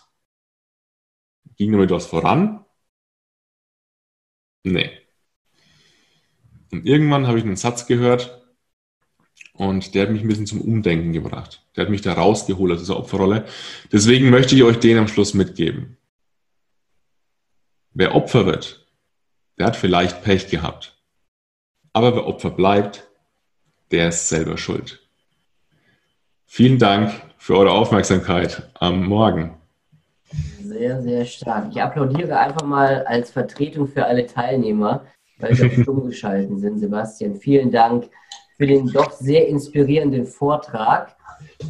[1.56, 2.64] Ging damit was voran?
[4.62, 4.90] Nee.
[6.70, 8.42] Und irgendwann habe ich einen Satz gehört
[9.52, 11.64] und der hat mich ein bisschen zum Umdenken gebracht.
[11.76, 13.46] Der hat mich da rausgeholt aus dieser Opferrolle.
[13.92, 15.96] Deswegen möchte ich euch den am Schluss mitgeben.
[17.92, 18.88] Wer Opfer wird,
[19.58, 21.00] der hat vielleicht Pech gehabt.
[21.92, 23.08] Aber wer Opfer bleibt,
[23.92, 25.03] der ist selber schuld.
[26.56, 29.56] Vielen Dank für eure Aufmerksamkeit am Morgen.
[30.62, 31.66] Sehr, sehr stark.
[31.72, 35.04] Ich applaudiere einfach mal als Vertretung für alle Teilnehmer,
[35.40, 36.78] weil sie stumm geschalten sind.
[36.78, 38.08] Sebastian, vielen Dank
[38.56, 41.16] für den doch sehr inspirierenden Vortrag.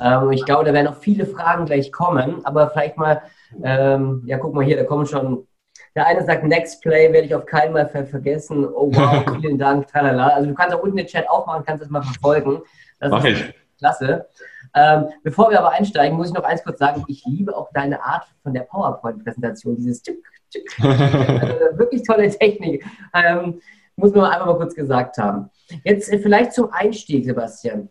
[0.03, 3.23] Ähm, ich glaube, da werden noch viele Fragen gleich kommen, aber vielleicht mal,
[3.63, 5.47] ähm, ja, guck mal hier, da kommen schon
[5.95, 8.67] der eine sagt, Next Play werde ich auf keinen Fall vergessen.
[8.67, 10.29] Oh wow, vielen Dank, tralala.
[10.29, 12.61] Also du kannst auch unten den Chat aufmachen, kannst das mal verfolgen.
[13.01, 13.55] Das Mach ich.
[13.79, 14.29] Klasse.
[14.75, 17.05] Ähm, bevor wir aber einsteigen, muss ich noch eins kurz sagen.
[17.09, 20.69] Ich liebe auch deine Art von der PowerPoint-Präsentation, dieses Tick, Tick.
[20.83, 22.85] also wirklich tolle Technik.
[23.13, 23.61] Ähm,
[23.97, 25.51] muss man einfach mal kurz gesagt haben.
[25.85, 27.89] Jetzt äh, vielleicht zum Einstieg, Sebastian.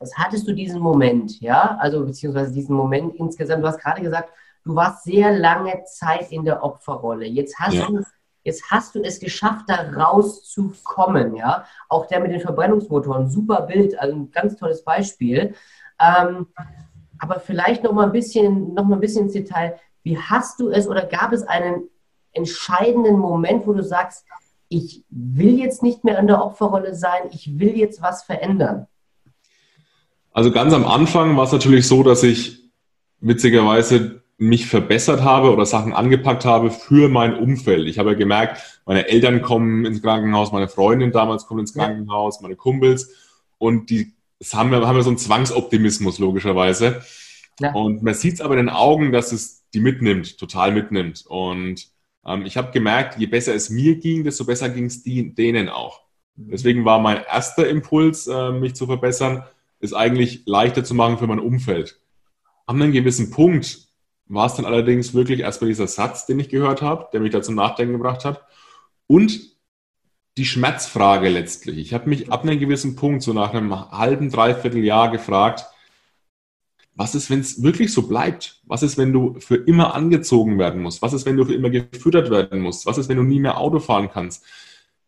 [0.00, 1.76] Was hattest du diesen Moment, ja?
[1.80, 3.62] Also beziehungsweise diesen Moment insgesamt.
[3.62, 4.30] Du hast gerade gesagt,
[4.64, 7.26] du warst sehr lange Zeit in der Opferrolle.
[7.26, 7.86] Jetzt hast ja.
[7.86, 8.02] du
[8.48, 11.66] Jetzt hast du es geschafft, da rauszukommen, ja.
[11.90, 15.54] Auch der mit den Verbrennungsmotoren, super Bild, also ein ganz tolles Beispiel.
[16.00, 16.46] Ähm,
[17.18, 19.78] aber vielleicht noch mal ein bisschen, noch mal ein bisschen ins Detail.
[20.02, 21.90] Wie hast du es oder gab es einen
[22.32, 24.24] entscheidenden Moment, wo du sagst,
[24.70, 28.86] ich will jetzt nicht mehr in der Opferrolle sein, ich will jetzt was verändern?
[30.32, 32.72] Also ganz am Anfang war es natürlich so, dass ich
[33.20, 37.88] witzigerweise mich verbessert habe oder Sachen angepackt habe für mein Umfeld.
[37.88, 42.40] Ich habe ja gemerkt, meine Eltern kommen ins Krankenhaus, meine Freundin damals kommt ins Krankenhaus,
[42.40, 43.12] meine Kumpels
[43.58, 44.12] und die
[44.52, 47.02] haben wir, haben wir so einen Zwangsoptimismus logischerweise.
[47.58, 47.72] Ja.
[47.72, 51.24] Und man sieht es aber in den Augen, dass es die mitnimmt, total mitnimmt.
[51.26, 51.88] Und
[52.24, 56.02] ähm, ich habe gemerkt, je besser es mir ging, desto besser ging es denen auch.
[56.36, 59.42] Deswegen war mein erster Impuls, äh, mich zu verbessern,
[59.80, 62.00] ist eigentlich leichter zu machen für mein Umfeld.
[62.66, 63.87] An einem gewissen Punkt
[64.28, 67.42] war es dann allerdings wirklich erstmal dieser Satz, den ich gehört habe, der mich da
[67.42, 68.44] zum Nachdenken gebracht hat.
[69.06, 69.40] Und
[70.36, 71.78] die Schmerzfrage letztlich.
[71.78, 75.66] Ich habe mich ab einem gewissen Punkt, so nach einem halben, dreiviertel Jahr gefragt,
[76.94, 78.60] was ist, wenn es wirklich so bleibt?
[78.64, 81.00] Was ist, wenn du für immer angezogen werden musst?
[81.00, 82.86] Was ist, wenn du für immer gefüttert werden musst?
[82.86, 84.44] Was ist, wenn du nie mehr Auto fahren kannst?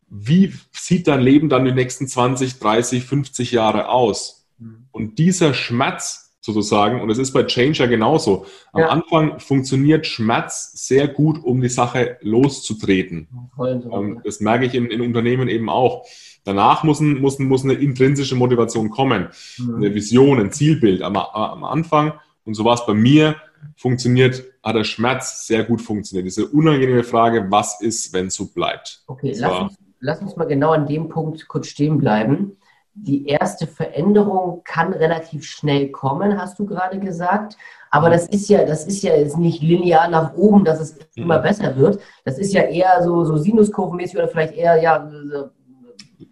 [0.08, 4.48] Wie sieht dein Leben dann die nächsten 20, 30, 50 Jahre aus?
[4.58, 4.86] Mhm.
[4.92, 8.88] Und dieser Schmerz sozusagen, und es ist bei Change ja genauso, am ja.
[8.88, 13.28] Anfang funktioniert Schmerz sehr gut, um die Sache loszutreten.
[13.58, 16.06] Ähm, das merke ich in, in Unternehmen eben auch.
[16.44, 19.76] Danach muss, ein, muss, muss eine intrinsische Motivation kommen, mhm.
[19.76, 21.02] eine Vision, ein Zielbild.
[21.02, 23.36] Aber am Anfang, und so war es bei mir,
[23.76, 26.26] funktioniert, hat der Schmerz sehr gut funktioniert.
[26.26, 29.02] Diese unangenehme Frage, was ist, wenn es so bleibt?
[29.06, 32.56] Okay, lass uns, lass uns mal genau an dem Punkt kurz stehen bleiben.
[32.94, 37.56] Die erste Veränderung kann relativ schnell kommen, hast du gerade gesagt.
[37.90, 41.38] Aber das ist ja, das ist ja jetzt nicht linear nach oben, dass es immer
[41.38, 41.42] mhm.
[41.42, 42.00] besser wird.
[42.24, 45.10] Das ist ja eher so, so Sinuskurvenmäßig oder vielleicht eher ja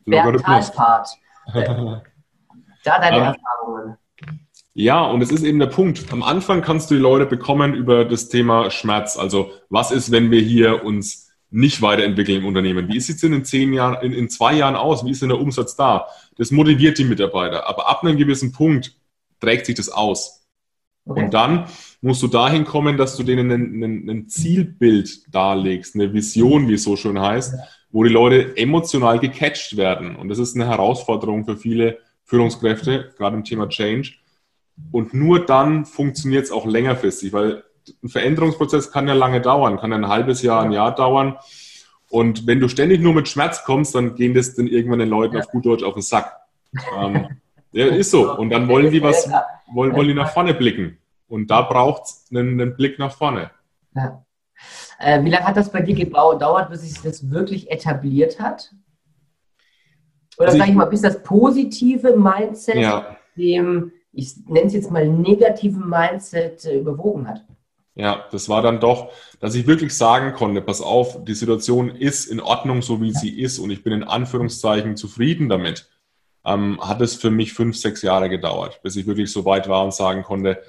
[0.05, 1.09] Bergtalfahrt.
[1.55, 3.97] da deine ähm, Erfahrungen.
[4.75, 6.13] Ja, und es ist eben der Punkt.
[6.13, 9.19] Am Anfang kannst du die Leute bekommen über das Thema Schmerz.
[9.19, 12.89] Also, was ist, wenn wir hier uns nicht weiterentwickeln im Unternehmen?
[12.89, 15.05] Wie sieht es denn in zehn Jahren, in, in zwei Jahren aus?
[15.05, 16.07] Wie ist denn der Umsatz da?
[16.37, 17.69] Das motiviert die Mitarbeiter.
[17.69, 18.95] Aber ab einem gewissen Punkt
[19.41, 20.47] trägt sich das aus.
[21.07, 21.25] Okay.
[21.25, 21.65] Und dann
[22.03, 23.51] musst du dahin kommen, dass du denen
[24.09, 27.55] ein Zielbild darlegst, eine Vision, wie es so schön heißt,
[27.91, 30.17] wo die Leute emotional gecatcht werden.
[30.17, 34.13] Und das ist eine Herausforderung für viele Führungskräfte, gerade im Thema Change.
[34.93, 37.65] Und nur dann funktioniert es auch längerfristig, weil
[38.03, 41.39] ein Veränderungsprozess kann ja lange dauern, kann ja ein halbes Jahr, ein Jahr dauern.
[42.11, 45.37] Und wenn du ständig nur mit Schmerz kommst, dann gehen das dann irgendwann den Leuten
[45.37, 46.37] auf gut Deutsch auf den Sack.
[46.99, 47.27] ähm,
[47.73, 48.37] ja, ist so.
[48.37, 49.31] Und dann wollen die was,
[49.73, 50.99] wollen, wollen die nach vorne blicken.
[51.29, 53.51] Und da braucht es einen, einen Blick nach vorne.
[53.95, 54.25] Ja.
[54.99, 58.73] Äh, wie lange hat das bei dir gedauert, bis sich das wirklich etabliert hat?
[60.39, 63.17] Oder also sage ich mal, bis das positive Mindset ja.
[63.37, 67.45] dem, ich nenne es jetzt mal negativen Mindset äh, überwogen hat?
[67.99, 72.27] Ja, das war dann doch, dass ich wirklich sagen konnte, pass auf, die Situation ist
[72.27, 75.91] in Ordnung, so wie sie ist und ich bin in Anführungszeichen zufrieden damit.
[76.45, 79.83] Ähm, hat es für mich fünf, sechs Jahre gedauert, bis ich wirklich so weit war
[79.83, 80.63] und sagen konnte,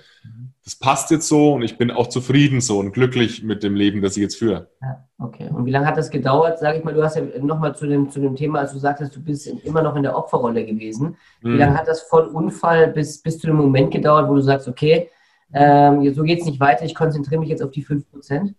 [0.63, 4.01] das passt jetzt so und ich bin auch zufrieden so und glücklich mit dem Leben,
[4.01, 4.67] das ich jetzt führe.
[4.81, 5.49] Ja, okay.
[5.53, 6.57] Und wie lange hat das gedauert?
[6.57, 9.15] Sag ich mal, du hast ja nochmal zu dem, zu dem Thema, als du sagtest,
[9.15, 11.15] du bist immer noch in der Opferrolle gewesen.
[11.41, 11.57] Wie hm.
[11.59, 15.09] lange hat das von Unfall bis, bis zu dem Moment gedauert, wo du sagst, okay,
[15.53, 18.53] ähm, so geht es nicht weiter, ich konzentriere mich jetzt auf die 5%?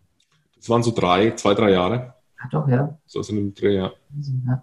[0.57, 2.15] Das waren so drei, zwei, drei Jahre.
[2.43, 2.99] Ach doch, ja.
[3.07, 3.93] So aus einem Dreh, ja.
[4.47, 4.63] ja.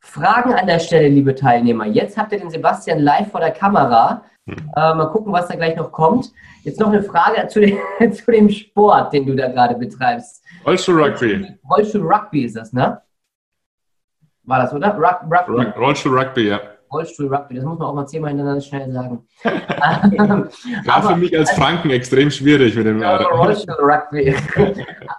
[0.00, 1.86] Fragen an der Stelle, liebe Teilnehmer.
[1.86, 4.24] Jetzt habt ihr den Sebastian live vor der Kamera.
[4.46, 4.56] Hm.
[4.74, 6.32] Äh, mal gucken, was da gleich noch kommt.
[6.62, 7.78] Jetzt noch eine Frage zu dem,
[8.12, 10.42] zu dem Sport, den du da gerade betreibst.
[10.64, 11.58] Rollstuhl-Rugby.
[11.68, 13.02] Rollstuhl-Rugby ist das, ne?
[14.44, 14.96] War das, oder?
[14.96, 15.78] Rugby.
[15.78, 16.60] Rollstuhl-Rugby, ja.
[16.90, 19.26] Rollstuhl-Rugby, das muss man auch mal zehnmal hintereinander schnell sagen.
[19.42, 24.34] War für mich als Franken extrem schwierig mit dem ja, Rollstuhl-Rugby.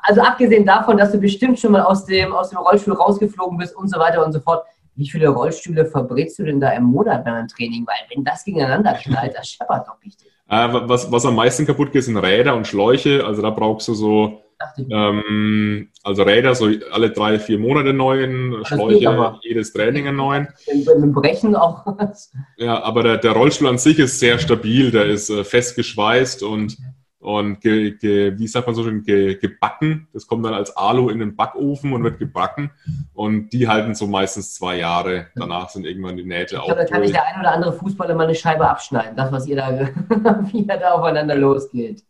[0.03, 3.75] also abgesehen davon, dass du bestimmt schon mal aus dem, aus dem Rollstuhl rausgeflogen bist
[3.75, 4.63] und so weiter und so fort,
[4.95, 7.87] wie viele Rollstühle verbrätst du denn da im Monat beim Training?
[7.87, 10.27] Weil wenn das gegeneinander knallt, das scheppert doch richtig.
[10.49, 13.23] Äh, was, was am meisten kaputt geht, sind Räder und Schläuche.
[13.25, 14.41] Also da brauchst du so,
[14.89, 20.47] ähm, also Räder so alle drei, vier Monate neuen, Schläuche jedes Training einen neuen.
[20.85, 22.31] Beim Brechen auch was.
[22.57, 26.43] Ja, aber der, der Rollstuhl an sich ist sehr stabil, der ist äh, fest geschweißt
[26.43, 26.77] und
[27.19, 30.07] und ge, ge, wie sagt man so schön, ge, gebacken.
[30.13, 32.71] Das kommt dann als Alu in den Backofen und wird gebacken.
[33.13, 35.27] Und die halten so meistens zwei Jahre.
[35.35, 38.15] Danach sind irgendwann die Nähte ich glaube, Da kann sich der ein oder andere Fußballer
[38.15, 39.69] mal eine Scheibe abschneiden, das, was ihr da,
[40.51, 42.03] wie er da aufeinander losgeht.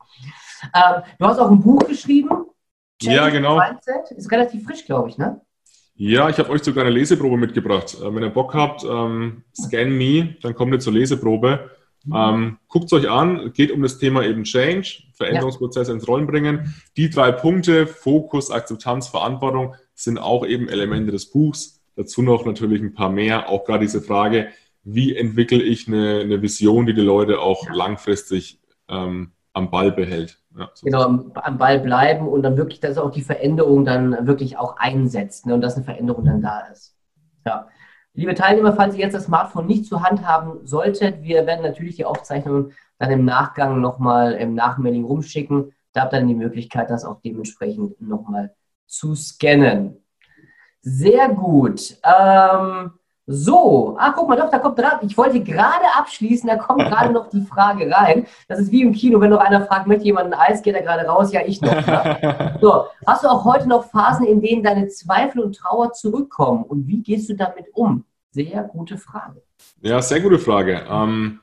[0.63, 2.29] Ähm, du hast auch ein Buch geschrieben.
[3.01, 3.57] Challenge ja, genau.
[3.57, 4.11] Mindset.
[4.17, 5.41] Ist relativ frisch, glaube ich, ne?
[5.95, 7.97] Ja, ich habe euch sogar eine Leseprobe mitgebracht.
[8.01, 11.71] Äh, wenn ihr Bock habt, ähm, scan me, dann kommt ihr zur Leseprobe.
[12.05, 12.15] Mhm.
[12.15, 15.95] Ähm, Guckt es euch an, geht um das Thema eben Change, Veränderungsprozesse ja.
[15.95, 16.73] ins Rollen bringen.
[16.95, 21.81] Die drei Punkte, Fokus, Akzeptanz, Verantwortung, sind auch eben Elemente des Buchs.
[21.95, 24.49] Dazu noch natürlich ein paar mehr, auch gerade diese Frage,
[24.83, 27.73] wie entwickle ich eine, eine Vision, die die Leute auch ja.
[27.73, 30.38] langfristig ähm, am Ball behält.
[30.57, 34.57] Ja, genau, am, am, Ball bleiben und dann wirklich, dass auch die Veränderung dann wirklich
[34.57, 36.97] auch einsetzt ne, und dass eine Veränderung dann da ist.
[37.45, 37.67] Ja.
[38.13, 41.95] Liebe Teilnehmer, falls ihr jetzt das Smartphone nicht zur Hand haben solltet, wir werden natürlich
[41.95, 45.71] die Aufzeichnung dann im Nachgang nochmal im Nachmailing rumschicken.
[45.93, 48.55] Da habt ihr dann die Möglichkeit, das auch dementsprechend nochmal
[48.87, 50.03] zu scannen.
[50.81, 51.97] Sehr gut.
[52.03, 52.98] Ähm,
[53.31, 57.13] So, ah, guck mal, doch, da kommt gerade, ich wollte gerade abschließen, da kommt gerade
[57.13, 58.25] noch die Frage rein.
[58.47, 60.81] Das ist wie im Kino, wenn noch einer fragt, möchte jemand ein Eis, geht er
[60.81, 61.31] gerade raus?
[61.31, 61.85] Ja, ich noch.
[61.85, 62.57] Ne?
[62.61, 66.63] So, hast du auch heute noch Phasen, in denen deine Zweifel und Trauer zurückkommen?
[66.63, 68.03] Und wie gehst du damit um?
[68.31, 69.43] Sehr gute Frage.
[69.81, 70.81] Ja, sehr gute Frage.
[70.89, 71.39] Ähm,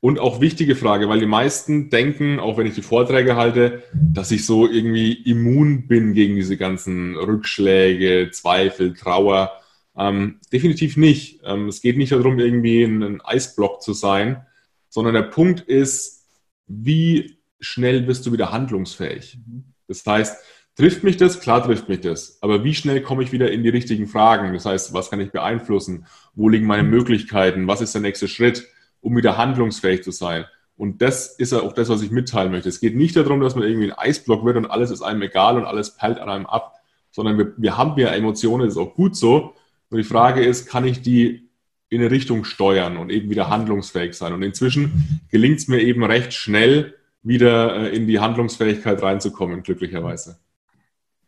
[0.00, 4.30] und auch wichtige Frage, weil die meisten denken, auch wenn ich die Vorträge halte, dass
[4.30, 9.50] ich so irgendwie immun bin gegen diese ganzen Rückschläge, Zweifel, Trauer.
[9.98, 11.40] Ähm, definitiv nicht.
[11.44, 14.46] Ähm, es geht nicht darum, irgendwie ein, ein Eisblock zu sein,
[14.88, 16.26] sondern der Punkt ist,
[16.66, 19.38] wie schnell bist du wieder handlungsfähig?
[19.46, 19.64] Mhm.
[19.88, 20.36] Das heißt,
[20.76, 21.40] trifft mich das?
[21.40, 22.38] Klar trifft mich das.
[22.42, 24.52] Aber wie schnell komme ich wieder in die richtigen Fragen?
[24.52, 26.06] Das heißt, was kann ich beeinflussen?
[26.34, 26.90] Wo liegen meine mhm.
[26.90, 27.66] Möglichkeiten?
[27.66, 28.66] Was ist der nächste Schritt,
[29.00, 30.44] um wieder handlungsfähig zu sein?
[30.76, 32.68] Und das ist ja auch das, was ich mitteilen möchte.
[32.68, 35.56] Es geht nicht darum, dass man irgendwie ein Eisblock wird und alles ist einem egal
[35.56, 36.74] und alles perlt an einem ab,
[37.10, 39.54] sondern wir, wir haben ja Emotionen, das ist auch gut so.
[39.90, 41.48] Und die Frage ist, kann ich die
[41.88, 44.32] in eine Richtung steuern und eben wieder handlungsfähig sein?
[44.32, 50.38] Und inzwischen gelingt es mir eben recht schnell, wieder äh, in die Handlungsfähigkeit reinzukommen, glücklicherweise.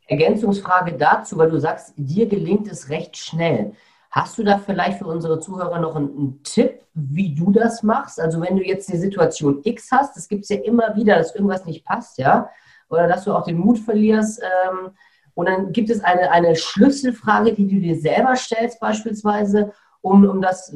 [0.06, 3.72] Ergänzungsfrage dazu, weil du sagst, dir gelingt es recht schnell.
[4.10, 8.18] Hast du da vielleicht für unsere Zuhörer noch einen, Tipp, wie du das machst?
[8.18, 11.34] Also wenn du jetzt die Situation X hast, das gibt es ja immer wieder, dass
[11.34, 12.48] irgendwas nicht passt, ja,
[12.88, 14.90] oder dass du auch den Mut verlierst, ähm,
[15.38, 20.42] und dann gibt es eine, eine Schlüsselfrage, die du dir selber stellst, beispielsweise, um, um
[20.42, 20.74] das,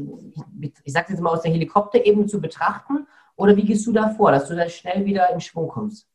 [0.85, 3.09] ich sage jetzt mal aus der Helikopterebene zu betrachten.
[3.35, 6.07] Oder wie gehst du da vor, dass du da schnell wieder in Schwung kommst?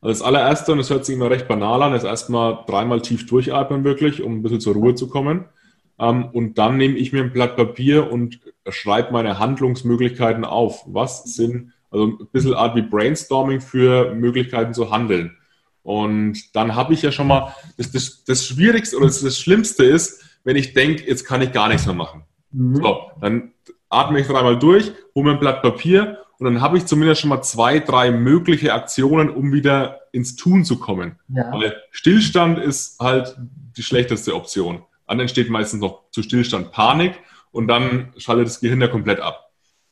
[0.00, 3.26] Also das allererste, und das hört sich immer recht banal an, ist erstmal dreimal tief
[3.26, 5.44] durchatmen, wirklich, um ein bisschen zur Ruhe zu kommen.
[5.98, 10.82] Ähm, und dann nehme ich mir ein Blatt Papier und schreibe meine Handlungsmöglichkeiten auf.
[10.86, 15.36] Was sind, also ein bisschen Art wie Brainstorming für Möglichkeiten zu handeln.
[15.82, 19.84] Und dann habe ich ja schon mal, das, das, das Schwierigste oder das, das Schlimmste
[19.84, 22.24] ist, wenn ich denke, jetzt kann ich gar nichts mehr machen.
[22.52, 22.76] Mhm.
[22.76, 23.52] So, dann
[23.88, 27.30] atme ich dreimal durch, hole mir ein Blatt Papier und dann habe ich zumindest schon
[27.30, 31.18] mal zwei, drei mögliche Aktionen, um wieder ins Tun zu kommen.
[31.28, 31.52] Ja.
[31.52, 33.36] Weil Stillstand ist halt
[33.76, 34.82] die schlechteste Option.
[35.06, 39.50] Dann entsteht meistens noch zu Stillstand Panik und dann schaltet das Gehirn ja komplett ab.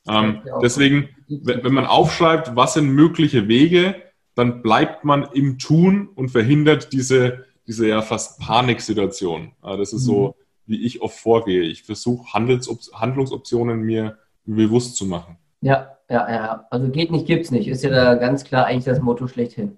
[0.09, 3.97] Ähm, deswegen, wenn man aufschreibt, was sind mögliche Wege,
[4.41, 9.53] dann bleibt man im Tun und verhindert diese, diese ja fast Paniksituation.
[9.63, 10.33] Das ist so, mhm.
[10.67, 11.63] wie ich oft vorgehe.
[11.63, 15.37] Ich versuche Handlungsoptionen mir bewusst zu machen.
[15.61, 16.67] Ja, ja, ja.
[16.71, 17.69] Also geht nicht, gibt's nicht.
[17.69, 19.77] Ist ja da ganz klar eigentlich das Motto schlechthin.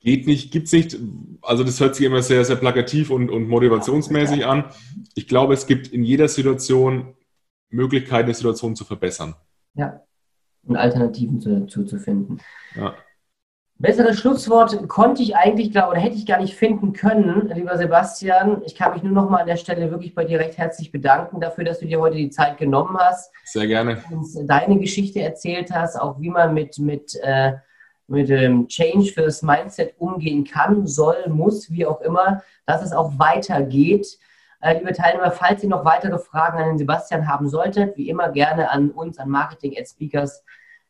[0.00, 0.98] Geht nicht, gibt's nicht.
[1.42, 4.64] Also das hört sich immer sehr, sehr plakativ und, und motivationsmäßig an.
[5.14, 7.14] Ich glaube, es gibt in jeder Situation
[7.68, 9.34] Möglichkeiten, die Situation zu verbessern.
[9.74, 10.02] Ja.
[10.64, 12.38] Und Alternativen zu, zu, zu finden.
[12.74, 12.94] Ja.
[13.82, 18.62] Besseres Schlusswort konnte ich eigentlich, glaube oder hätte ich gar nicht finden können, lieber Sebastian.
[18.64, 21.40] Ich kann mich nur noch mal an der Stelle wirklich bei dir recht herzlich bedanken
[21.40, 23.32] dafür, dass du dir heute die Zeit genommen hast.
[23.42, 24.00] Sehr gerne.
[24.12, 27.54] Uns deine Geschichte erzählt hast, auch wie man mit, mit, äh,
[28.06, 33.18] mit dem Change fürs Mindset umgehen kann, soll, muss, wie auch immer, dass es auch
[33.18, 34.06] weitergeht.
[34.60, 38.28] Äh, liebe Teilnehmer, falls ihr noch weitere Fragen an den Sebastian haben solltet, wie immer
[38.28, 40.44] gerne an uns, an Marketing at Speakers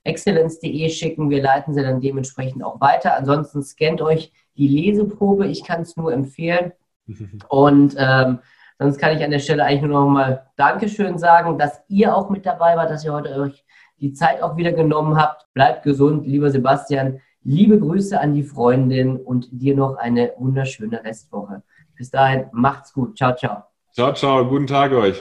[0.05, 1.31] excellence.de schicken.
[1.31, 3.17] Wir leiten sie dann dementsprechend auch weiter.
[3.17, 5.47] Ansonsten scannt euch die Leseprobe.
[5.47, 6.73] Ich kann es nur empfehlen.
[7.49, 8.39] Und ähm,
[8.79, 12.31] sonst kann ich an der Stelle eigentlich nur noch mal Dankeschön sagen, dass ihr auch
[12.31, 13.65] mit dabei wart, dass ihr heute euch
[14.01, 15.47] die Zeit auch wieder genommen habt.
[15.55, 17.21] Bleibt gesund, lieber Sebastian.
[17.45, 21.63] Liebe Grüße an die Freundin und dir noch eine wunderschöne Restwoche.
[21.97, 23.17] Bis dahin, macht's gut.
[23.17, 23.65] Ciao, ciao.
[23.93, 24.45] Ciao, ciao.
[24.45, 25.21] Guten Tag euch.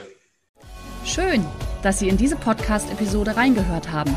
[1.04, 1.44] Schön,
[1.82, 4.16] dass Sie in diese Podcast-Episode reingehört haben.